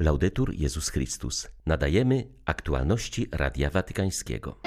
Laudetur 0.00 0.54
Jezus 0.54 0.88
Chrystus. 0.88 1.48
Nadajemy 1.66 2.24
aktualności 2.44 3.28
Radia 3.32 3.70
Watykańskiego. 3.70 4.58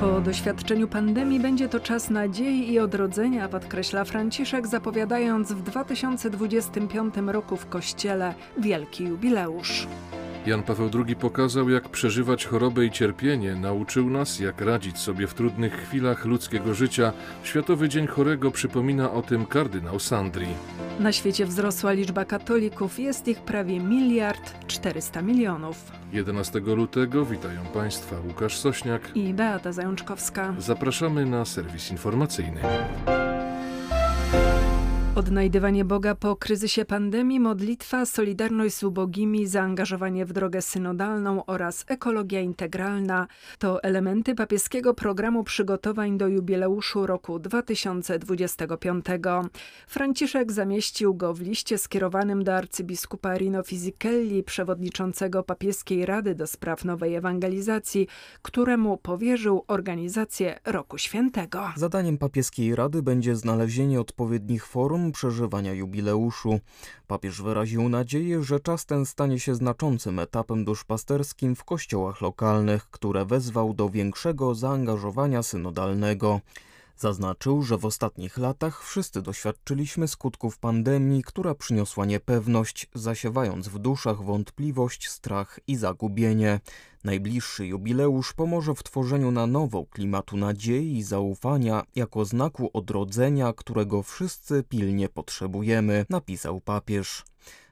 Po 0.00 0.20
doświadczeniu 0.20 0.88
pandemii 0.88 1.40
będzie 1.40 1.68
to 1.68 1.80
czas 1.80 2.10
nadziei 2.10 2.72
i 2.72 2.78
odrodzenia, 2.78 3.48
podkreśla 3.48 4.04
Franciszek, 4.04 4.66
zapowiadając 4.66 5.52
w 5.52 5.62
2025 5.62 7.14
roku 7.26 7.56
w 7.56 7.66
Kościele 7.66 8.34
wielki 8.58 9.04
jubileusz. 9.04 9.86
Jan 10.46 10.62
Paweł 10.62 10.90
II 11.06 11.16
pokazał, 11.16 11.70
jak 11.70 11.88
przeżywać 11.88 12.46
chorobę 12.46 12.84
i 12.86 12.90
cierpienie, 12.90 13.54
nauczył 13.54 14.10
nas, 14.10 14.40
jak 14.40 14.60
radzić 14.60 14.98
sobie 14.98 15.26
w 15.26 15.34
trudnych 15.34 15.72
chwilach 15.72 16.24
ludzkiego 16.24 16.74
życia. 16.74 17.12
Światowy 17.42 17.88
Dzień 17.88 18.06
Chorego 18.06 18.50
przypomina 18.50 19.12
o 19.12 19.22
tym 19.22 19.46
kardynał 19.46 19.98
Sandri. 19.98 20.46
Na 21.00 21.12
świecie 21.12 21.46
wzrosła 21.46 21.92
liczba 21.92 22.24
katolików, 22.24 22.98
jest 22.98 23.28
ich 23.28 23.40
prawie 23.40 23.80
miliard 23.80 24.54
400 24.66 25.22
milionów. 25.22 25.92
11 26.12 26.60
lutego 26.60 27.24
witają 27.24 27.60
Państwa 27.74 28.16
Łukasz 28.28 28.58
Sośniak 28.58 29.16
i 29.16 29.34
Beata 29.34 29.72
Zajączkowska. 29.72 30.54
Zapraszamy 30.58 31.26
na 31.26 31.44
serwis 31.44 31.90
informacyjny. 31.90 32.60
Odnajdywanie 35.16 35.84
Boga 35.84 36.14
po 36.14 36.36
kryzysie 36.36 36.84
pandemii, 36.84 37.40
modlitwa, 37.40 38.06
solidarność 38.06 38.74
z 38.74 38.82
ubogimi, 38.82 39.46
zaangażowanie 39.46 40.26
w 40.26 40.32
drogę 40.32 40.62
synodalną 40.62 41.46
oraz 41.46 41.84
ekologia 41.88 42.40
integralna 42.40 43.26
to 43.58 43.82
elementy 43.82 44.34
papieskiego 44.34 44.94
programu 44.94 45.44
przygotowań 45.44 46.18
do 46.18 46.28
jubileuszu 46.28 47.06
roku 47.06 47.38
2025. 47.38 49.04
Franciszek 49.86 50.52
zamieścił 50.52 51.14
go 51.14 51.34
w 51.34 51.40
liście 51.40 51.78
skierowanym 51.78 52.44
do 52.44 52.54
arcybiskupa 52.54 53.36
Rino 53.36 53.62
Fisicelli, 53.62 54.42
przewodniczącego 54.42 55.42
papieskiej 55.42 56.06
Rady 56.06 56.34
do 56.34 56.46
Spraw 56.46 56.84
Nowej 56.84 57.14
Ewangelizacji, 57.14 58.06
któremu 58.42 58.96
powierzył 58.96 59.64
organizację 59.68 60.58
Roku 60.64 60.98
Świętego. 60.98 61.72
Zadaniem 61.76 62.18
papieskiej 62.18 62.76
Rady 62.76 63.02
będzie 63.02 63.36
znalezienie 63.36 64.00
odpowiednich 64.00 64.66
przeżywania 65.12 65.72
jubileuszu. 65.72 66.60
Papież 67.06 67.42
wyraził 67.42 67.88
nadzieję, 67.88 68.42
że 68.42 68.60
czas 68.60 68.86
ten 68.86 69.06
stanie 69.06 69.40
się 69.40 69.54
znaczącym 69.54 70.18
etapem 70.18 70.64
duszpasterskim 70.64 71.56
w 71.56 71.64
kościołach 71.64 72.20
lokalnych, 72.20 72.90
które 72.90 73.24
wezwał 73.24 73.74
do 73.74 73.90
większego 73.90 74.54
zaangażowania 74.54 75.42
synodalnego. 75.42 76.40
Zaznaczył, 76.96 77.62
że 77.62 77.78
w 77.78 77.84
ostatnich 77.84 78.38
latach 78.38 78.84
wszyscy 78.84 79.22
doświadczyliśmy 79.22 80.08
skutków 80.08 80.58
pandemii, 80.58 81.22
która 81.22 81.54
przyniosła 81.54 82.06
niepewność, 82.06 82.86
zasiewając 82.94 83.68
w 83.68 83.78
duszach 83.78 84.22
wątpliwość, 84.22 85.08
strach 85.08 85.60
i 85.66 85.76
zagubienie. 85.76 86.60
Najbliższy 87.04 87.66
jubileusz 87.66 88.32
pomoże 88.32 88.74
w 88.74 88.82
tworzeniu 88.82 89.30
na 89.30 89.46
nowo 89.46 89.86
klimatu 89.86 90.36
nadziei 90.36 90.96
i 90.96 91.02
zaufania 91.02 91.82
jako 91.94 92.24
znaku 92.24 92.70
odrodzenia, 92.72 93.52
którego 93.52 94.02
wszyscy 94.02 94.62
pilnie 94.68 95.08
potrzebujemy, 95.08 96.06
napisał 96.10 96.60
papież. 96.60 97.24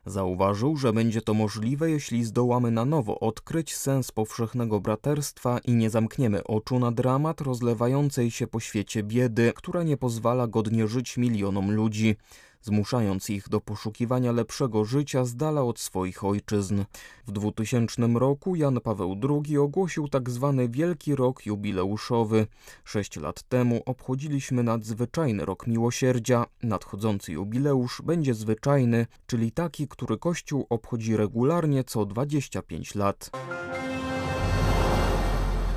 Zauważył, 0.06 0.76
że 0.76 0.92
będzie 0.92 1.22
to 1.22 1.34
możliwe, 1.34 1.90
jeśli 1.90 2.24
zdołamy 2.24 2.70
na 2.70 2.84
nowo 2.84 3.20
odkryć 3.20 3.76
sens 3.76 4.12
powszechnego 4.12 4.80
braterstwa 4.80 5.58
i 5.58 5.72
nie 5.72 5.90
zamkniemy 5.90 6.44
oczu 6.44 6.78
na 6.78 6.92
dramat 6.92 7.40
rozlewającej 7.40 8.30
się 8.30 8.46
po 8.46 8.60
świecie 8.60 9.02
biedy, 9.02 9.52
która 9.56 9.82
nie 9.82 9.96
pozwala 9.96 10.46
godnie 10.46 10.88
żyć 10.88 11.16
milionom 11.16 11.70
ludzi 11.70 12.16
zmuszając 12.62 13.30
ich 13.30 13.48
do 13.48 13.60
poszukiwania 13.60 14.32
lepszego 14.32 14.84
życia 14.84 15.24
z 15.24 15.36
dala 15.36 15.62
od 15.62 15.80
swoich 15.80 16.24
ojczyzn. 16.24 16.84
W 17.26 17.32
2000 17.32 18.02
roku 18.14 18.56
Jan 18.56 18.80
Paweł 18.80 19.16
II 19.30 19.58
ogłosił 19.58 20.08
tzw. 20.08 20.54
Tak 20.56 20.70
Wielki 20.70 21.16
Rok 21.16 21.46
Jubileuszowy. 21.46 22.46
Sześć 22.84 23.16
lat 23.16 23.42
temu 23.42 23.82
obchodziliśmy 23.86 24.62
nadzwyczajny 24.62 25.44
rok 25.44 25.66
miłosierdzia. 25.66 26.46
Nadchodzący 26.62 27.32
jubileusz 27.32 28.02
będzie 28.04 28.34
zwyczajny, 28.34 29.06
czyli 29.26 29.52
taki, 29.52 29.88
który 29.88 30.18
Kościół 30.18 30.66
obchodzi 30.70 31.16
regularnie 31.16 31.84
co 31.84 32.06
25 32.06 32.94
lat. 32.94 33.30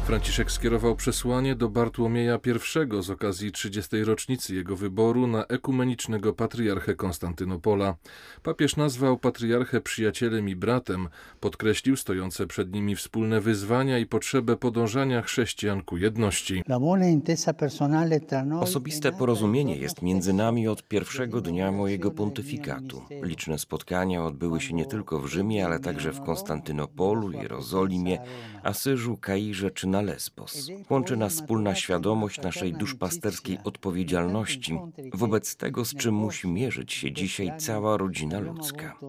Franciszek 0.05 0.51
skierował 0.51 0.95
przesłanie 0.95 1.55
do 1.55 1.69
Bartłomieja 1.69 2.39
I 2.45 3.03
z 3.03 3.09
okazji 3.09 3.51
30. 3.51 4.03
rocznicy 4.03 4.55
jego 4.55 4.75
wyboru 4.75 5.27
na 5.27 5.45
ekumenicznego 5.45 6.33
patriarchę 6.33 6.95
Konstantynopola. 6.95 7.95
Papież 8.43 8.75
nazwał 8.75 9.17
patriarchę 9.17 9.81
przyjacielem 9.81 10.49
i 10.49 10.55
bratem, 10.55 11.09
podkreślił 11.39 11.95
stojące 11.95 12.47
przed 12.47 12.73
nimi 12.73 12.95
wspólne 12.95 13.41
wyzwania 13.41 13.99
i 13.99 14.05
potrzebę 14.05 14.57
podążania 14.57 15.21
chrześcijan 15.21 15.81
ku 15.81 15.97
jedności. 15.97 16.63
Osobiste 18.59 19.11
porozumienie 19.11 19.77
jest 19.77 20.01
między 20.01 20.33
nami 20.33 20.67
od 20.67 20.83
pierwszego 20.87 21.41
dnia 21.41 21.71
mojego 21.71 22.11
pontyfikatu. 22.11 23.01
Liczne 23.23 23.59
spotkania 23.59 24.23
odbyły 24.23 24.61
się 24.61 24.73
nie 24.73 24.85
tylko 24.85 25.19
w 25.19 25.27
Rzymie, 25.27 25.65
ale 25.65 25.79
także 25.79 26.11
w 26.11 26.21
Konstantynopolu, 26.21 27.31
Jerozolimie, 27.31 28.19
Asyżu, 28.63 29.17
Kairze 29.17 29.71
czy 29.71 29.94
na 29.95 30.01
Lesbos. 30.01 30.69
Łączy 30.89 31.17
nas 31.17 31.33
wspólna 31.33 31.75
świadomość 31.75 32.41
naszej 32.41 32.73
duszpasterskiej 32.73 33.57
odpowiedzialności 33.63 34.79
wobec 35.13 35.55
tego, 35.55 35.85
z 35.85 35.95
czym 35.95 36.15
musi 36.15 36.47
mierzyć 36.47 36.93
się 36.93 37.11
dzisiaj 37.11 37.51
cała 37.57 37.97
rodzina 37.97 38.39
ludzka. 38.39 38.99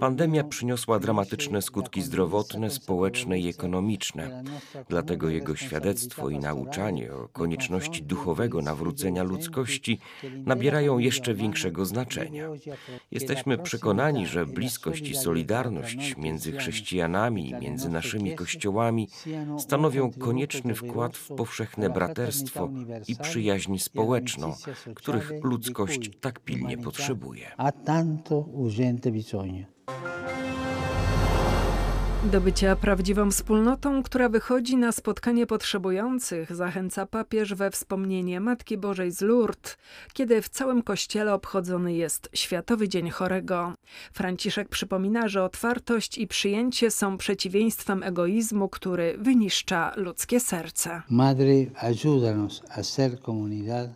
Pandemia 0.00 0.44
przyniosła 0.44 0.98
dramatyczne 0.98 1.62
skutki 1.62 2.02
zdrowotne, 2.02 2.70
społeczne 2.70 3.38
i 3.38 3.48
ekonomiczne. 3.48 4.42
Dlatego 4.88 5.28
jego 5.28 5.56
świadectwo 5.56 6.30
i 6.30 6.38
nauczanie 6.38 7.12
o 7.12 7.28
konieczności 7.28 8.02
duchowego 8.02 8.62
nawrócenia 8.62 9.22
ludzkości 9.22 9.98
nabierają 10.44 10.98
jeszcze 10.98 11.34
większego 11.34 11.84
znaczenia. 11.84 12.48
Jesteśmy 13.10 13.58
przekonani, 13.58 14.26
że 14.26 14.46
bliskość 14.46 15.08
i 15.08 15.14
solidarność 15.14 16.16
między 16.16 16.52
chrześcijanami 16.52 17.50
i 17.50 17.54
między 17.54 17.88
naszymi 17.88 18.34
kościołami 18.34 19.08
stanowią 19.58 20.10
konieczny 20.26 20.74
wkład 20.74 21.16
w 21.16 21.28
powszechne 21.28 21.90
braterstwo 21.90 22.70
i 23.08 23.16
przyjaźń 23.16 23.78
społeczną, 23.78 24.54
których 24.94 25.32
ludzkość 25.44 26.10
tak 26.20 26.40
pilnie 26.40 26.78
potrzebuje. 26.78 27.46
Do 32.24 32.40
bycia 32.40 32.76
prawdziwą 32.76 33.30
wspólnotą, 33.30 34.02
która 34.02 34.28
wychodzi 34.28 34.76
na 34.76 34.92
spotkanie 34.92 35.46
potrzebujących, 35.46 36.56
zachęca 36.56 37.06
papież 37.06 37.54
we 37.54 37.70
wspomnienie 37.70 38.40
Matki 38.40 38.78
Bożej 38.78 39.10
z 39.10 39.20
Lourdes, 39.20 39.76
kiedy 40.12 40.42
w 40.42 40.48
całym 40.48 40.82
kościele 40.82 41.34
obchodzony 41.34 41.94
jest 41.94 42.28
Światowy 42.32 42.88
Dzień 42.88 43.10
Chorego. 43.10 43.72
Franciszek 44.12 44.68
przypomina, 44.68 45.28
że 45.28 45.44
otwartość 45.44 46.18
i 46.18 46.26
przyjęcie 46.26 46.90
są 46.90 47.18
przeciwieństwem 47.18 48.02
egoizmu, 48.02 48.68
który 48.68 49.16
wyniszcza 49.18 49.92
ludzkie 49.96 50.40
serce. 50.40 51.02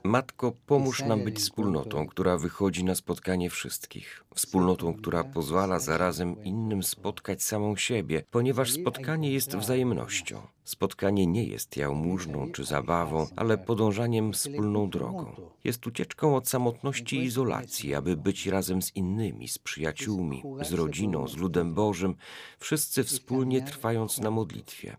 Matko, 0.05 0.53
pomóż 0.67 1.03
nam 1.05 1.25
być 1.25 1.39
wspólnotą, 1.39 2.07
która 2.07 2.39
wychodzi 2.39 2.85
na 2.85 2.95
spotkanie 2.95 3.51
wszystkich. 3.51 4.25
Wspólnotą, 4.35 4.95
która 4.95 5.25
pozwala 5.25 5.79
zarazem 5.79 6.45
innym 6.45 6.83
spotkać 6.83 7.43
samą 7.43 7.77
siebie, 7.77 8.10
ponieważ 8.31 8.73
spotkanie 8.73 9.33
jest 9.33 9.57
wzajemnością. 9.57 10.43
Spotkanie 10.65 11.27
nie 11.27 11.45
jest 11.45 11.77
jałmużną 11.77 12.53
czy 12.53 12.65
zabawą, 12.65 13.27
ale 13.37 13.59
podążaniem 13.59 14.33
wspólną 14.33 14.91
drogą. 14.91 15.37
Jest 15.65 15.87
ucieczką 15.87 16.37
od 16.37 16.49
samotności 16.49 17.17
i 17.17 17.25
izolacji, 17.25 17.95
aby 17.95 18.17
być 18.17 18.47
razem 18.47 18.83
z 18.83 18.97
innymi, 18.97 19.49
z 19.49 19.59
przyjaciółmi, 19.59 20.43
z 20.63 20.73
rodziną, 20.73 21.29
z 21.29 21.37
ludem 21.37 21.75
Bożym, 21.75 22.15
wszyscy 22.59 23.05
wspólnie 23.05 23.63
trwając 23.63 24.19
na 24.19 24.31
modlitwie. 24.31 24.97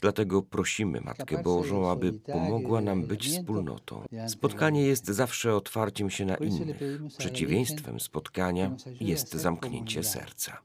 Dlatego 0.00 0.42
prosimy 0.42 1.00
Matkę 1.00 1.42
Bożą, 1.42 1.90
aby 1.90 2.12
pomogła 2.12 2.80
nam 2.80 3.02
być 3.02 3.28
wspólnotą. 3.28 4.02
Spotkanie 4.28 4.82
jest 4.82 5.06
zawsze 5.06 5.54
otwarciem 5.54 6.10
się 6.10 6.24
na 6.24 6.36
innych. 6.36 6.76
Przeciwieństwem 7.18 8.00
spotkania 8.00 8.76
jest 9.00 9.34
zamknięcie 9.34 10.02
serca. 10.02 10.60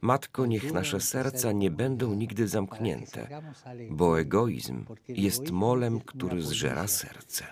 Matko, 0.00 0.46
niech 0.46 0.72
nasze 0.72 1.00
serca 1.00 1.52
nie 1.52 1.70
będą 1.70 2.14
nigdy 2.14 2.48
zamknięte, 2.48 3.42
bo 3.90 4.20
egoizm 4.20 4.84
jest 5.08 5.50
molem, 5.50 6.00
który 6.00 6.42
zżera 6.42 6.86
serce. 6.86 7.44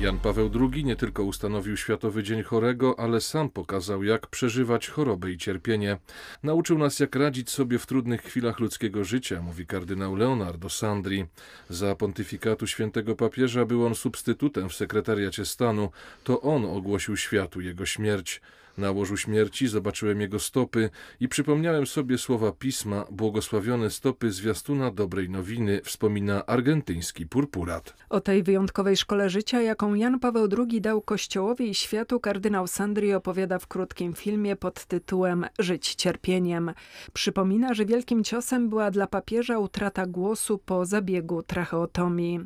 Jan 0.00 0.18
Paweł 0.18 0.50
II 0.60 0.84
nie 0.84 0.96
tylko 0.96 1.24
ustanowił 1.24 1.76
Światowy 1.76 2.22
Dzień 2.22 2.42
Chorego, 2.42 2.98
ale 2.98 3.20
sam 3.20 3.50
pokazał, 3.50 4.02
jak 4.04 4.26
przeżywać 4.26 4.88
chorobę 4.88 5.30
i 5.30 5.38
cierpienie. 5.38 5.98
Nauczył 6.42 6.78
nas, 6.78 7.00
jak 7.00 7.16
radzić 7.16 7.50
sobie 7.50 7.78
w 7.78 7.86
trudnych 7.86 8.22
chwilach 8.22 8.60
ludzkiego 8.60 9.04
życia, 9.04 9.42
mówi 9.42 9.66
kardynał 9.66 10.16
Leonardo 10.16 10.68
Sandri. 10.68 11.26
Za 11.68 11.94
pontyfikatu 11.94 12.66
świętego 12.66 13.16
papieża 13.16 13.64
był 13.64 13.86
on 13.86 13.94
substytutem 13.94 14.68
w 14.68 14.74
sekretariacie 14.74 15.44
stanu. 15.44 15.90
To 16.24 16.40
on 16.40 16.64
ogłosił 16.64 17.16
światu 17.16 17.60
jego 17.60 17.86
śmierć. 17.86 18.40
Na 18.78 18.90
łożu 18.90 19.16
śmierci 19.16 19.68
zobaczyłem 19.68 20.20
jego 20.20 20.38
stopy 20.38 20.90
i 21.20 21.28
przypomniałem 21.28 21.86
sobie 21.86 22.18
słowa 22.18 22.52
pisma 22.52 23.04
Błogosławione 23.10 23.90
stopy 23.90 24.32
zwiastuna 24.32 24.90
dobrej 24.90 25.30
nowiny, 25.30 25.80
wspomina 25.84 26.46
argentyński 26.46 27.26
purpurat. 27.26 27.94
O 28.08 28.20
tej 28.20 28.42
wyjątkowej 28.42 28.96
szkole 28.96 29.30
życia, 29.30 29.60
jaką 29.60 29.94
Jan 29.94 30.20
Paweł 30.20 30.48
II 30.58 30.80
dał 30.80 31.02
Kościołowi 31.02 31.70
i 31.70 31.74
światu, 31.74 32.20
kardynał 32.20 32.66
Sandri 32.66 33.14
opowiada 33.14 33.58
w 33.58 33.66
krótkim 33.66 34.12
filmie 34.14 34.56
pod 34.56 34.84
tytułem 34.84 35.46
Żyć 35.58 35.94
cierpieniem. 35.94 36.72
Przypomina, 37.12 37.74
że 37.74 37.84
wielkim 37.84 38.24
ciosem 38.24 38.68
była 38.68 38.90
dla 38.90 39.06
papieża 39.06 39.58
utrata 39.58 40.06
głosu 40.06 40.58
po 40.58 40.84
zabiegu 40.86 41.42
tracheotomii. 41.42 42.40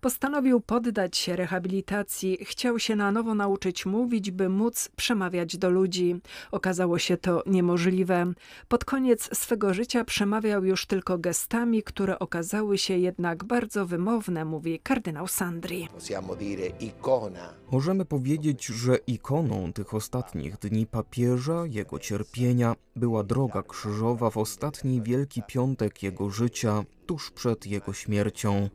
Postanowił 0.00 0.60
poddać 0.60 1.16
się 1.16 1.36
rehabilitacji, 1.36 2.38
chciał 2.42 2.78
się 2.78 2.96
na 2.96 3.12
nowo 3.12 3.34
nauczyć 3.34 3.86
mówić, 3.86 4.30
by 4.30 4.48
móc 4.48 4.88
przemawiać 4.96 5.56
do 5.56 5.67
ludzi. 5.68 6.20
Okazało 6.50 6.98
się 6.98 7.16
to 7.16 7.42
niemożliwe. 7.46 8.32
Pod 8.68 8.84
koniec 8.84 9.38
swego 9.38 9.74
życia 9.74 10.04
przemawiał 10.04 10.64
już 10.64 10.86
tylko 10.86 11.18
gestami, 11.18 11.82
które 11.82 12.18
okazały 12.18 12.78
się 12.78 12.98
jednak 12.98 13.44
bardzo 13.44 13.86
wymowne, 13.86 14.44
mówi 14.44 14.80
kardynał 14.80 15.26
Sandri. 15.26 15.88
Możemy 17.70 18.04
powiedzieć, 18.04 18.66
że 18.66 18.96
ikoną 18.96 19.72
tych 19.72 19.94
ostatnich 19.94 20.58
dni 20.58 20.86
papieża, 20.86 21.66
jego 21.66 21.98
cierpienia, 21.98 22.74
była 22.96 23.24
droga 23.24 23.62
krzyżowa 23.62 24.30
w 24.30 24.36
ostatni 24.36 25.02
Wielki 25.02 25.42
Piątek 25.46 26.02
jego 26.02 26.30
życia, 26.30 26.84
tuż 27.06 27.30
przed 27.30 27.66
jego 27.66 27.92
śmiercią. 27.92 28.68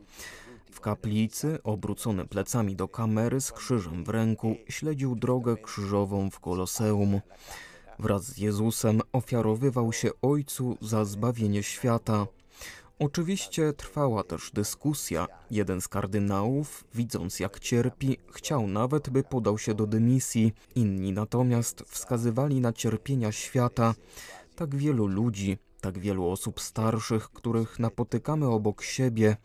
Kaplicy, 0.84 1.64
obrócony 1.64 2.26
plecami 2.26 2.76
do 2.76 2.88
kamery 2.88 3.42
z 3.42 3.52
krzyżem 3.52 4.04
w 4.04 4.10
ręku, 4.10 4.56
śledził 4.70 5.16
drogę 5.16 5.58
krzyżową 5.58 6.30
w 6.30 6.40
Koloseum. 6.40 7.22
Wraz 8.00 8.24
z 8.24 8.38
Jezusem 8.38 9.02
ofiarowywał 9.14 9.94
się 9.94 10.10
Ojcu 10.22 10.78
za 10.82 11.06
zbawienie 11.06 11.64
świata. 11.64 12.28
Oczywiście 13.00 13.74
trwała 13.74 14.24
też 14.24 14.52
dyskusja. 14.52 15.28
Jeden 15.52 15.82
z 15.82 15.88
kardynałów, 15.88 16.84
widząc 16.94 17.40
jak 17.40 17.60
cierpi, 17.60 18.18
chciał 18.32 18.68
nawet, 18.68 19.10
by 19.10 19.24
podał 19.24 19.58
się 19.58 19.74
do 19.74 19.88
dymisji. 19.88 20.54
Inni 20.76 21.12
natomiast 21.12 21.84
wskazywali 21.88 22.62
na 22.62 22.74
cierpienia 22.74 23.32
świata. 23.32 23.94
Tak 24.56 24.76
wielu 24.76 25.08
ludzi, 25.08 25.58
tak 25.82 26.00
wielu 26.00 26.28
osób 26.28 26.62
starszych, 26.62 27.30
których 27.30 27.80
napotykamy 27.80 28.48
obok 28.48 28.82
siebie 28.82 29.38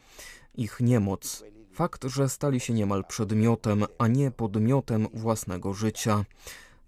ich 0.58 0.80
niemoc, 0.80 1.44
fakt, 1.72 2.04
że 2.04 2.28
stali 2.28 2.60
się 2.60 2.72
niemal 2.72 3.04
przedmiotem, 3.04 3.84
a 3.98 4.08
nie 4.08 4.30
podmiotem 4.30 5.06
własnego 5.14 5.74
życia. 5.74 6.24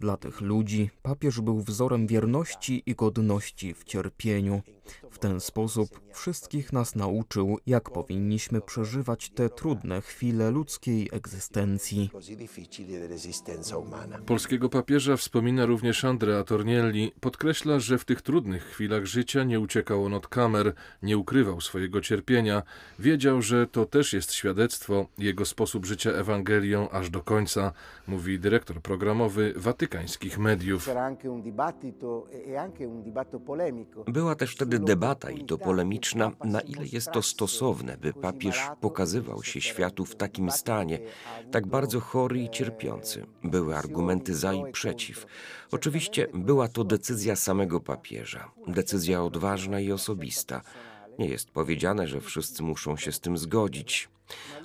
Dla 0.01 0.17
tych 0.17 0.41
ludzi 0.41 0.91
papież 1.03 1.41
był 1.41 1.61
wzorem 1.61 2.07
wierności 2.07 2.83
i 2.87 2.95
godności 2.95 3.75
w 3.75 3.85
cierpieniu. 3.85 4.63
W 5.11 5.19
ten 5.19 5.41
sposób 5.41 6.01
wszystkich 6.13 6.73
nas 6.73 6.95
nauczył, 6.95 7.59
jak 7.67 7.91
powinniśmy 7.91 8.61
przeżywać 8.61 9.31
te 9.31 9.49
trudne 9.49 10.01
chwile 10.01 10.51
ludzkiej 10.51 11.09
egzystencji. 11.13 12.11
Polskiego 14.27 14.69
papieża 14.69 15.17
wspomina 15.17 15.67
również 15.67 16.05
Andrea 16.05 16.45
Tornielli. 16.45 17.13
Podkreśla, 17.21 17.79
że 17.79 17.99
w 17.99 18.05
tych 18.05 18.23
trudnych 18.23 18.65
chwilach 18.65 19.07
życia 19.07 19.45
nie 19.45 19.61
uciekał 19.61 20.05
on 20.05 20.15
od 20.15 20.29
kamer, 20.29 20.75
nie 21.03 21.19
ukrywał 21.19 21.61
swojego 21.61 22.01
cierpienia. 22.01 22.63
Wiedział, 22.99 23.43
że 23.43 23.67
to 23.67 23.87
też 23.87 24.13
jest 24.13 24.33
świadectwo, 24.33 25.07
jego 25.19 25.45
sposób 25.45 25.87
życia 25.87 26.11
Ewangelią 26.11 26.91
aż 26.91 27.11
do 27.11 27.21
końca, 27.23 27.73
mówi 28.07 28.39
dyrektor 28.39 28.83
programowy 28.83 29.55
watykańskich 29.91 30.39
mediów. 30.39 30.89
Była 34.07 34.35
też 34.35 34.55
wtedy 34.55 34.79
debata 34.79 35.31
i 35.31 35.45
to 35.45 35.59
polemiczna, 35.59 36.31
na 36.45 36.61
ile 36.61 36.87
jest 36.93 37.11
to 37.13 37.23
stosowne, 37.23 37.97
by 37.97 38.13
papież 38.13 38.69
pokazywał 38.81 39.43
się 39.43 39.61
światu 39.61 40.05
w 40.05 40.17
takim 40.17 40.51
stanie, 40.51 40.99
tak 41.51 41.67
bardzo 41.67 42.01
chory 42.01 42.39
i 42.39 42.51
cierpiący. 42.51 43.27
Były 43.45 43.77
argumenty 43.77 44.35
za 44.35 44.53
i 44.53 44.73
przeciw. 44.73 45.27
Oczywiście 45.73 46.27
była 46.35 46.69
to 46.69 46.85
decyzja 46.85 47.37
samego 47.37 47.81
papieża, 47.81 48.51
decyzja 48.67 49.23
odważna 49.23 49.81
i 49.81 49.93
osobista. 49.93 50.63
Nie 51.19 51.29
jest 51.29 51.51
powiedziane, 51.51 52.07
że 52.07 52.21
wszyscy 52.21 52.63
muszą 52.63 52.97
się 52.97 53.13
z 53.13 53.21
tym 53.21 53.39
zgodzić. 53.39 54.09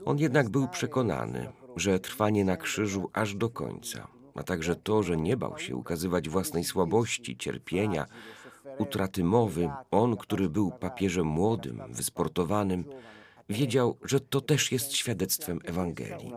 On 0.05 0.17
jednak 0.19 0.49
był 0.49 0.67
przekonany, 0.67 1.49
że 1.75 1.99
trwanie 1.99 2.45
na 2.45 2.57
krzyżu 2.57 3.09
aż 3.13 3.35
do 3.35 3.49
końca, 3.49 4.14
a 4.35 4.43
także 4.43 4.75
to, 4.75 5.03
że 5.03 5.17
nie 5.17 5.37
bał 5.37 5.59
się 5.59 5.75
ukazywać 5.75 6.29
własnej 6.29 6.63
słabości, 6.63 7.37
cierpienia, 7.37 8.05
utraty 8.77 9.23
mowy, 9.23 9.69
on, 9.91 10.17
który 10.17 10.49
był 10.49 10.71
papieżem 10.71 11.27
młodym, 11.27 11.81
wysportowanym, 11.89 12.85
wiedział, 13.49 13.97
że 14.03 14.19
to 14.19 14.41
też 14.41 14.71
jest 14.71 14.93
świadectwem 14.93 15.59
Ewangelii. 15.65 16.31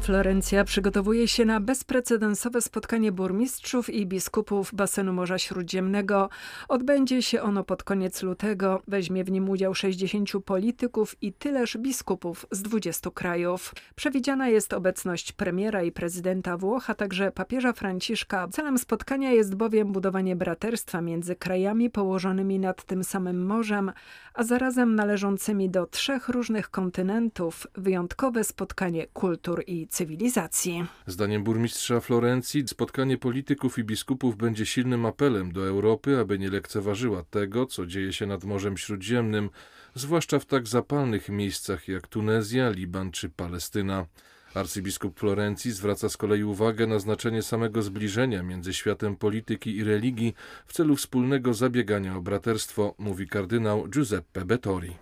Florencja 0.00 0.64
przygotowuje 0.64 1.28
się 1.28 1.44
na 1.44 1.60
bezprecedensowe 1.60 2.60
spotkanie 2.60 3.12
burmistrzów 3.12 3.90
i 3.90 4.06
biskupów 4.06 4.74
basenu 4.74 5.12
Morza 5.12 5.38
Śródziemnego. 5.38 6.28
Odbędzie 6.68 7.22
się 7.22 7.42
ono 7.42 7.64
pod 7.64 7.82
koniec 7.82 8.22
lutego. 8.22 8.82
Weźmie 8.88 9.24
w 9.24 9.30
nim 9.30 9.48
udział 9.48 9.74
60 9.74 10.30
polityków 10.44 11.16
i 11.22 11.32
tyleż 11.32 11.76
biskupów 11.78 12.46
z 12.50 12.62
20 12.62 13.10
krajów. 13.10 13.74
Przewidziana 13.96 14.48
jest 14.48 14.72
obecność 14.72 15.32
premiera 15.32 15.82
i 15.82 15.92
prezydenta 15.92 16.56
Włoch, 16.56 16.90
a 16.90 16.94
także 16.94 17.32
papieża 17.32 17.72
Franciszka. 17.72 18.48
Celem 18.48 18.78
spotkania 18.78 19.32
jest 19.32 19.54
bowiem 19.54 19.92
budowanie 19.92 20.36
braterstwa 20.36 21.00
między 21.00 21.36
krajami 21.36 21.90
położonymi 21.90 22.58
nad 22.58 22.84
tym 22.84 23.04
samym 23.04 23.46
morzem, 23.46 23.92
a 24.34 24.44
zarazem 24.44 24.94
należącymi 24.94 25.70
do 25.70 25.86
trzech 25.86 26.28
różnych 26.28 26.70
kontynentów. 26.70 27.66
Wyjątkowe 27.74 28.44
spotkanie 28.44 29.06
kultur 29.06 29.62
i 29.66 29.89
cywilizacji. 29.90 30.84
Zdaniem 31.06 31.44
burmistrza 31.44 32.00
Florencji 32.00 32.68
spotkanie 32.68 33.18
polityków 33.18 33.78
i 33.78 33.84
biskupów 33.84 34.36
będzie 34.36 34.66
silnym 34.66 35.06
apelem 35.06 35.52
do 35.52 35.66
Europy, 35.66 36.18
aby 36.18 36.38
nie 36.38 36.50
lekceważyła 36.50 37.22
tego, 37.22 37.66
co 37.66 37.86
dzieje 37.86 38.12
się 38.12 38.26
nad 38.26 38.44
Morzem 38.44 38.76
Śródziemnym, 38.76 39.50
zwłaszcza 39.94 40.38
w 40.38 40.44
tak 40.44 40.68
zapalnych 40.68 41.28
miejscach 41.28 41.88
jak 41.88 42.08
Tunezja, 42.08 42.70
Liban 42.70 43.10
czy 43.10 43.28
Palestyna. 43.28 44.06
Arcybiskup 44.54 45.20
Florencji 45.20 45.72
zwraca 45.72 46.08
z 46.08 46.16
kolei 46.16 46.44
uwagę 46.44 46.86
na 46.86 46.98
znaczenie 46.98 47.42
samego 47.42 47.82
zbliżenia 47.82 48.42
między 48.42 48.74
światem 48.74 49.16
polityki 49.16 49.76
i 49.76 49.84
religii 49.84 50.34
w 50.66 50.72
celu 50.72 50.96
wspólnego 50.96 51.54
zabiegania 51.54 52.16
o 52.16 52.20
braterstwo, 52.20 52.94
mówi 52.98 53.28
kardynał 53.28 53.88
Giuseppe 53.88 54.44
Bettori. 54.44 54.96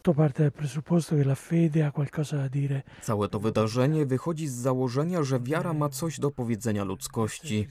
Całe 3.03 3.29
to 3.29 3.41
wydarzenie 3.41 4.07
wychodzi 4.07 4.49
z 4.49 4.53
założenia, 4.53 5.23
że 5.23 5.41
wiara 5.41 5.73
ma 5.73 5.89
coś 5.89 6.21
do 6.21 6.31
powiedzenia 6.31 6.85
ludzkości. 6.85 7.69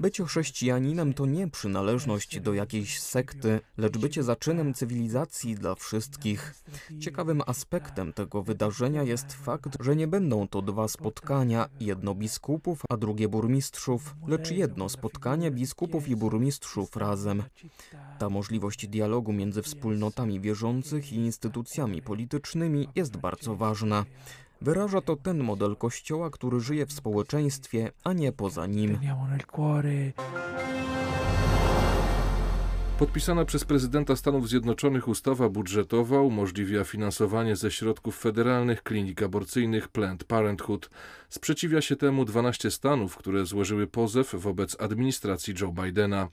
Bycie 0.00 0.24
chrześcijaninem 0.24 1.14
to 1.14 1.26
nie 1.26 1.48
przynależność 1.50 2.40
do 2.40 2.54
jakiejś 2.54 3.00
sekty, 3.00 3.60
lecz 3.78 3.98
bycie 3.98 4.22
zaczynem 4.22 4.74
cywilizacji 4.74 5.54
dla 5.54 5.74
wszystkich. 5.74 6.54
Ciekawym 7.00 7.42
aspektem 7.46 8.12
tego 8.12 8.42
wydarzenia 8.42 9.02
jest 9.02 9.32
fakt, 9.32 9.76
że 9.80 9.96
nie 9.96 10.06
będą 10.06 10.48
to 10.48 10.62
dwa 10.62 10.88
spotkania 10.88 11.13
spotkania, 11.14 11.68
jedno 11.80 12.14
biskupów, 12.14 12.82
a 12.90 12.96
drugie 12.96 13.28
burmistrzów, 13.28 14.14
lecz 14.26 14.50
jedno 14.50 14.88
spotkanie 14.88 15.50
biskupów 15.50 16.08
i 16.08 16.16
burmistrzów 16.16 16.96
razem. 16.96 17.42
Ta 18.18 18.28
możliwość 18.28 18.86
dialogu 18.86 19.32
między 19.32 19.62
wspólnotami 19.62 20.40
wierzących 20.40 21.12
i 21.12 21.16
instytucjami 21.16 22.02
politycznymi 22.02 22.88
jest 22.94 23.16
bardzo 23.16 23.56
ważna. 23.56 24.04
Wyraża 24.60 25.00
to 25.00 25.16
ten 25.16 25.42
model 25.42 25.76
kościoła, 25.76 26.30
który 26.30 26.60
żyje 26.60 26.86
w 26.86 26.92
społeczeństwie, 26.92 27.92
a 28.04 28.12
nie 28.12 28.32
poza 28.32 28.66
nim. 28.66 28.98
Podpisana 32.98 33.44
przez 33.44 33.64
prezydenta 33.64 34.16
Stanów 34.16 34.48
Zjednoczonych 34.48 35.08
ustawa 35.08 35.48
budżetowa 35.48 36.20
umożliwia 36.20 36.84
finansowanie 36.84 37.56
ze 37.56 37.70
środków 37.70 38.18
federalnych 38.18 38.82
klinik 38.82 39.22
aborcyjnych 39.22 39.88
Planned 39.88 40.24
Parenthood. 40.24 40.90
Sprzeciwia 41.28 41.80
się 41.80 41.96
temu 41.96 42.24
12 42.24 42.70
stanów, 42.70 43.16
które 43.16 43.46
złożyły 43.46 43.86
pozew 43.86 44.34
wobec 44.34 44.80
administracji 44.80 45.54
Joe 45.60 45.72
Bidena. 45.72 46.28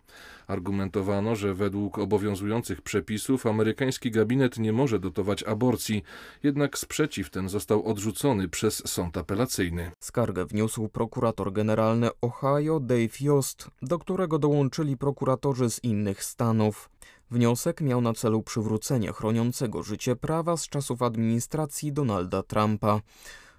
Argumentowano, 0.47 1.35
że 1.35 1.53
według 1.53 1.99
obowiązujących 1.99 2.81
przepisów 2.81 3.45
amerykański 3.45 4.11
gabinet 4.11 4.57
nie 4.57 4.73
może 4.73 4.99
dotować 4.99 5.43
aborcji, 5.43 6.03
jednak 6.43 6.77
sprzeciw 6.77 7.29
ten 7.29 7.49
został 7.49 7.85
odrzucony 7.85 8.47
przez 8.47 8.87
sąd 8.87 9.17
apelacyjny. 9.17 9.91
Skargę 9.99 10.45
wniósł 10.45 10.89
prokurator 10.89 11.53
generalny 11.53 12.09
Ohio 12.21 12.79
Dave 12.79 13.21
Yost, 13.21 13.71
do 13.81 13.99
którego 13.99 14.39
dołączyli 14.39 14.97
prokuratorzy 14.97 15.69
z 15.69 15.83
innych 15.83 16.23
stanów. 16.23 16.50
Wniosek 17.31 17.81
miał 17.81 18.01
na 18.01 18.13
celu 18.13 18.43
przywrócenie 18.43 19.13
chroniącego 19.13 19.83
życie 19.83 20.15
prawa 20.15 20.57
z 20.57 20.67
czasów 20.67 21.01
administracji 21.01 21.93
Donalda 21.93 22.43
Trumpa. 22.43 23.01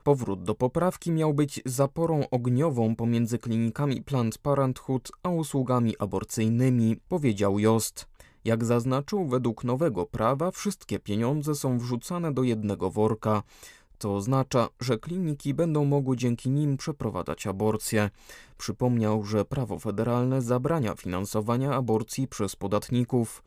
Powrót 0.05 0.43
do 0.43 0.55
poprawki 0.55 1.13
miał 1.13 1.35
być 1.35 1.61
zaporą 1.65 2.25
ogniową 2.31 2.97
pomiędzy 2.97 3.39
klinikami 3.39 4.03
Planned 4.03 4.39
Parenthood 4.39 5.13
a 5.23 5.29
usługami 5.29 5.95
aborcyjnymi, 5.99 6.97
powiedział 7.09 7.59
Jost. 7.59 8.07
Jak 8.45 8.65
zaznaczył, 8.65 9.29
według 9.29 9.65
nowego 9.65 10.07
prawa 10.07 10.51
wszystkie 10.51 10.99
pieniądze 10.99 11.55
są 11.55 11.79
wrzucane 11.79 12.35
do 12.35 12.43
jednego 12.43 12.91
worka 12.91 13.43
co 14.03 14.15
oznacza, 14.15 14.69
że 14.81 14.99
kliniki 14.99 15.55
będą 15.55 15.85
mogły 15.85 16.17
dzięki 16.17 16.51
nim 16.51 16.77
przeprowadzać 16.77 17.47
aborcje. 17.47 18.11
Przypomniał, 18.59 19.25
że 19.25 19.45
prawo 19.45 19.79
federalne 19.79 20.43
zabrania 20.43 20.95
finansowania 20.95 21.73
aborcji 21.73 22.29
przez 22.29 22.57
podatników. 22.57 23.43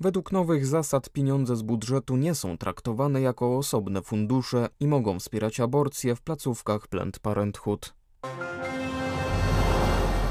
Według 0.00 0.32
nowych 0.32 0.66
zasad 0.66 1.10
pieniądze 1.10 1.56
z 1.56 1.62
budżetu 1.62 2.16
nie 2.16 2.34
są 2.34 2.58
traktowane 2.58 3.20
jako 3.20 3.58
osobne 3.58 4.02
fundusze 4.02 4.68
i 4.80 4.86
mogą 4.86 5.18
wspierać 5.18 5.60
aborcje 5.60 6.16
w 6.16 6.22
placówkach 6.22 6.88
Planned 6.88 7.18
Parenthood. 7.18 7.94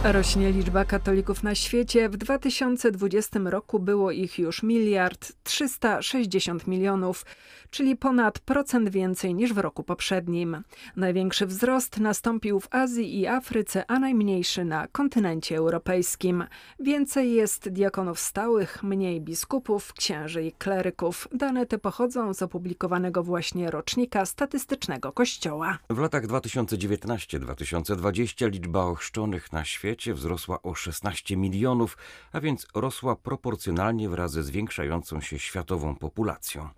Rośnie 0.03 0.51
liczba 0.51 0.85
katolików 0.85 1.43
na 1.43 1.55
świecie. 1.55 2.09
W 2.09 2.17
2020 2.17 3.39
roku 3.45 3.79
było 3.79 4.11
ich 4.11 4.39
już 4.39 4.63
miliard 4.63 5.31
360 5.43 6.67
milionów, 6.67 7.25
czyli 7.69 7.95
ponad 7.95 8.39
procent 8.39 8.89
więcej 8.89 9.35
niż 9.35 9.53
w 9.53 9.57
roku 9.57 9.83
poprzednim. 9.83 10.63
Największy 10.95 11.45
wzrost 11.45 11.99
nastąpił 11.99 12.59
w 12.59 12.67
Azji 12.71 13.19
i 13.19 13.27
Afryce, 13.27 13.83
a 13.87 13.99
najmniejszy 13.99 14.65
na 14.65 14.87
kontynencie 14.87 15.57
europejskim. 15.57 16.43
Więcej 16.79 17.33
jest 17.33 17.69
diakonów 17.69 18.19
stałych, 18.19 18.83
mniej 18.83 19.21
biskupów, 19.21 19.93
księży 19.93 20.43
i 20.43 20.51
kleryków. 20.51 21.27
Dane 21.33 21.65
te 21.65 21.77
pochodzą 21.77 22.33
z 22.33 22.41
opublikowanego 22.41 23.23
właśnie 23.23 23.71
rocznika 23.71 24.25
statystycznego 24.25 25.11
Kościoła. 25.11 25.77
W 25.89 25.99
latach 25.99 26.27
2019-2020 26.27 28.51
liczba 28.51 28.83
ochrzczonych 28.83 29.51
na 29.51 29.65
świecie 29.65 29.92
świecie 29.93 30.13
wzrosła 30.13 30.61
o 30.61 30.75
16 30.75 31.37
milionów, 31.37 31.97
a 32.31 32.41
więc 32.41 32.67
rosła 32.75 33.15
proporcjonalnie 33.15 34.09
wraz 34.09 34.31
ze 34.31 34.43
zwiększającą 34.43 35.21
się 35.21 35.39
światową 35.39 35.95
populacją. 35.95 36.69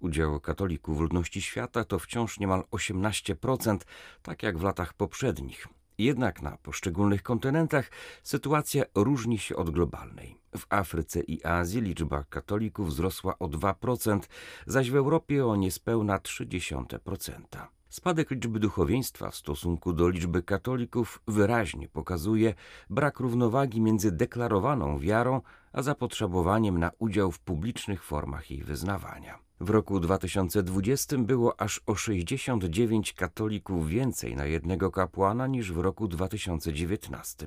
Udział 0.00 0.40
katolików 0.40 0.98
w 0.98 1.00
ludności 1.00 1.42
świata 1.42 1.84
to 1.84 1.98
wciąż 1.98 2.38
niemal 2.38 2.64
18%, 2.70 3.78
tak 4.22 4.42
jak 4.42 4.58
w 4.58 4.62
latach 4.62 4.94
poprzednich. 4.94 5.66
Jednak 5.98 6.42
na 6.42 6.56
poszczególnych 6.56 7.22
kontynentach 7.22 7.90
sytuacja 8.22 8.84
różni 8.94 9.38
się 9.38 9.56
od 9.56 9.70
globalnej. 9.70 10.36
W 10.56 10.66
Afryce 10.68 11.20
i 11.20 11.44
Azji 11.44 11.80
liczba 11.80 12.24
katolików 12.24 12.88
wzrosła 12.88 13.38
o 13.38 13.48
2%, 13.48 14.20
zaś 14.66 14.90
w 14.90 14.96
Europie 14.96 15.46
o 15.46 15.56
niespełna 15.56 16.18
0,3%. 16.18 17.77
Spadek 17.88 18.30
liczby 18.30 18.58
duchowieństwa 18.58 19.30
w 19.30 19.36
stosunku 19.36 19.92
do 19.92 20.08
liczby 20.08 20.42
katolików 20.42 21.22
wyraźnie 21.28 21.88
pokazuje 21.88 22.54
brak 22.90 23.20
równowagi 23.20 23.80
między 23.80 24.12
deklarowaną 24.12 24.98
wiarą 24.98 25.40
a 25.72 25.82
zapotrzebowaniem 25.82 26.78
na 26.78 26.90
udział 26.98 27.32
w 27.32 27.40
publicznych 27.40 28.04
formach 28.04 28.50
jej 28.50 28.62
wyznawania. 28.62 29.38
W 29.60 29.70
roku 29.70 30.00
2020 30.00 31.18
było 31.18 31.60
aż 31.60 31.80
o 31.86 31.94
69 31.94 33.12
katolików 33.12 33.88
więcej 33.88 34.36
na 34.36 34.46
jednego 34.46 34.90
kapłana 34.90 35.46
niż 35.46 35.72
w 35.72 35.78
roku 35.78 36.08
2019. 36.08 37.46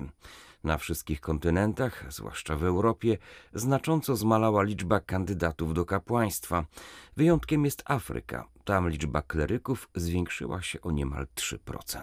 Na 0.64 0.78
wszystkich 0.78 1.20
kontynentach, 1.20 2.04
zwłaszcza 2.08 2.56
w 2.56 2.64
Europie, 2.64 3.18
znacząco 3.54 4.16
zmalała 4.16 4.62
liczba 4.62 5.00
kandydatów 5.00 5.74
do 5.74 5.84
kapłaństwa. 5.84 6.64
Wyjątkiem 7.16 7.64
jest 7.64 7.82
Afryka. 7.86 8.44
Tam 8.64 8.88
liczba 8.88 9.22
kleryków 9.22 9.88
zwiększyła 9.94 10.62
się 10.62 10.80
o 10.80 10.90
niemal 10.90 11.26
3%. 11.34 12.02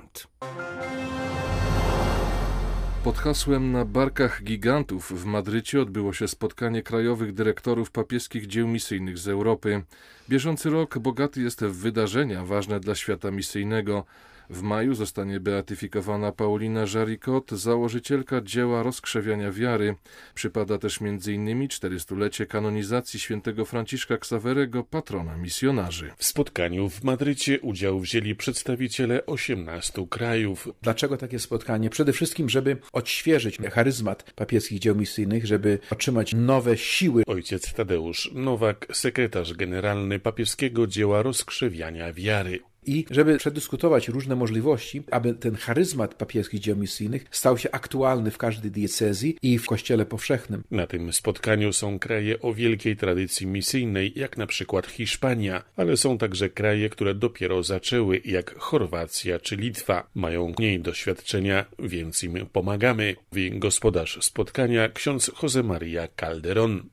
Pod 3.03 3.17
hasłem 3.17 3.71
Na 3.71 3.85
barkach 3.85 4.43
gigantów 4.43 5.11
w 5.21 5.25
Madrycie 5.25 5.81
odbyło 5.81 6.13
się 6.13 6.27
spotkanie 6.27 6.83
krajowych 6.83 7.33
dyrektorów 7.33 7.91
papieskich 7.91 8.47
dzieł 8.47 8.67
misyjnych 8.67 9.17
z 9.17 9.27
Europy. 9.27 9.83
Bieżący 10.29 10.69
rok 10.69 10.99
bogaty 10.99 11.41
jest 11.41 11.63
w 11.63 11.75
wydarzenia 11.75 12.45
ważne 12.45 12.79
dla 12.79 12.95
świata 12.95 13.31
misyjnego. 13.31 14.05
W 14.49 14.61
maju 14.61 14.93
zostanie 14.93 15.39
beatyfikowana 15.39 16.31
Paulina 16.31 16.85
Jaricot, 16.95 17.51
założycielka 17.51 18.41
dzieła 18.41 18.83
rozkrzewiania 18.83 19.51
wiary. 19.51 19.95
Przypada 20.35 20.77
też 20.77 21.01
m.in. 21.01 21.67
400-lecie 21.67 22.45
kanonizacji 22.45 23.19
świętego 23.19 23.65
Franciszka 23.65 24.17
Ksawerego, 24.17 24.83
patrona 24.83 25.37
misjonarzy. 25.37 26.11
W 26.17 26.25
spotkaniu 26.25 26.89
w 26.89 27.03
Madrycie 27.03 27.59
udział 27.59 27.99
wzięli 27.99 28.35
przedstawiciele 28.35 29.25
18 29.25 30.07
krajów. 30.09 30.67
Dlaczego 30.81 31.17
takie 31.17 31.39
spotkanie? 31.39 31.89
Przede 31.89 32.13
wszystkim, 32.13 32.49
żeby 32.49 32.77
odświeżyć 32.93 33.57
charyzmat 33.57 34.33
papieskich 34.33 34.79
dzieł 34.79 34.95
misyjnych, 34.95 35.45
żeby 35.45 35.79
otrzymać 35.91 36.33
nowe 36.33 36.77
siły. 36.77 37.23
Ojciec 37.27 37.73
Tadeusz 37.73 38.31
Nowak, 38.33 38.87
sekretarz 38.93 39.53
generalny 39.53 40.19
papieskiego 40.19 40.87
dzieła 40.87 41.21
rozkrzewiania 41.21 42.13
wiary 42.13 42.59
i 42.89 43.05
żeby 43.11 43.37
przedyskutować 43.37 44.07
różne 44.07 44.35
możliwości, 44.35 45.03
aby 45.11 45.33
ten 45.33 45.55
charyzmat 45.55 46.13
papieskich 46.13 46.59
dzieł 46.59 46.75
misyjnych 46.75 47.25
stał 47.31 47.57
się 47.57 47.71
aktualny 47.71 48.31
w 48.31 48.37
każdej 48.37 48.71
diecezji 48.71 49.37
i 49.41 49.57
w 49.59 49.65
Kościele 49.65 50.05
powszechnym. 50.05 50.63
Na 50.71 50.87
tym 50.87 51.13
spotkaniu 51.13 51.73
są 51.73 51.99
kraje 51.99 52.41
o 52.41 52.53
wielkiej 52.53 52.95
tradycji 52.97 53.47
misyjnej, 53.47 54.13
jak 54.15 54.37
na 54.37 54.47
przykład 54.47 54.87
Hiszpania, 54.87 55.63
ale 55.75 55.97
są 55.97 56.17
także 56.17 56.49
kraje, 56.49 56.89
które 56.89 57.15
dopiero 57.15 57.63
zaczęły, 57.63 58.21
jak 58.25 58.55
Chorwacja 58.59 59.39
czy 59.39 59.55
Litwa. 59.55 60.07
Mają 60.15 60.53
mniej 60.59 60.79
doświadczenia, 60.79 61.65
więc 61.79 62.23
im 62.23 62.45
pomagamy. 62.53 63.15
Gospodarz 63.51 64.17
spotkania, 64.21 64.89
ksiądz 64.89 65.31
Jose 65.43 65.63
Maria 65.63 66.07
Calderon. 66.15 66.89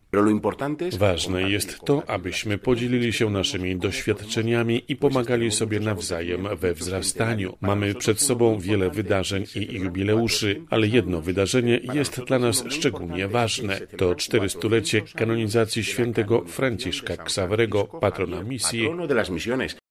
Ważne 0.99 1.51
jest 1.51 1.81
to, 1.85 2.03
abyśmy 2.07 2.59
podzielili 2.59 3.13
się 3.13 3.31
naszymi 3.31 3.77
doświadczeniami 3.77 4.83
i 4.89 4.97
pomagali 4.97 5.51
sobie 5.51 5.81
nawzajem 5.81 6.49
we 6.57 6.75
wzrastaniu. 6.75 7.57
Mamy 7.61 7.95
przed 7.95 8.21
sobą 8.21 8.59
wiele 8.59 8.91
wydarzeń 8.91 9.45
i 9.55 9.75
jubileuszy, 9.75 10.63
ale 10.71 10.87
jedno 10.87 11.21
wydarzenie 11.21 11.81
jest 11.95 12.21
dla 12.25 12.39
nas 12.39 12.65
szczególnie 12.69 13.29
ważne. 13.29 13.81
To 13.81 14.13
400-lecie 14.13 15.03
kanonizacji 15.15 15.85
świętego 15.85 16.45
Franciszka 16.45 17.17
Ksawerego, 17.17 17.85
patrona 17.85 18.43
misji. 18.43 18.89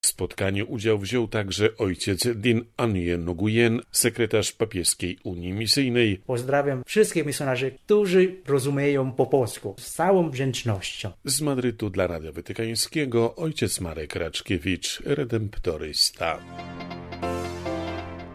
W 0.02 0.06
spotkaniu 0.06 0.66
udział 0.68 0.98
wziął 0.98 1.28
także 1.28 1.76
ojciec 1.76 2.28
Din 2.34 2.64
Anie 2.76 3.18
Nguyen, 3.18 3.80
sekretarz 3.90 4.52
papieskiej 4.52 5.18
Unii 5.24 5.52
Misyjnej. 5.52 6.20
Pozdrawiam 6.26 6.82
wszystkich 6.86 7.26
misjonarzy, 7.26 7.70
którzy 7.84 8.36
rozumieją 8.46 9.12
po 9.12 9.26
polsku. 9.26 9.74
Z 9.78 9.94
całą 10.16 10.30
wdzięcznością. 10.30 11.10
Z 11.24 11.40
Madrytu 11.40 11.90
dla 11.90 12.06
Radia 12.06 12.32
Watykańskiego 12.32 13.36
ojciec 13.36 13.80
Marek 13.80 14.16
Raczkiewicz, 14.16 15.00
redemptorysta. 15.04 16.38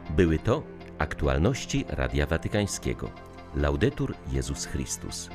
Były 0.10 0.40
to 0.40 0.64
aktualności 0.98 1.86
Radia 1.90 2.26
Watykańskiego. 2.26 3.12
Laudetur 3.56 4.14
Jezus 4.32 4.66
Chrystus. 4.66 5.30